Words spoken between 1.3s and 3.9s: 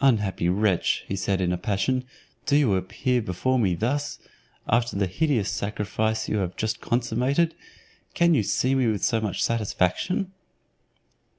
he in a passion, "do you appear before me